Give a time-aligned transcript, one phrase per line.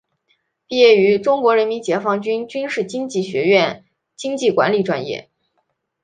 [0.67, 3.85] 毕业于中国人民解放军军事经济学院
[4.15, 5.29] 经济管理专业。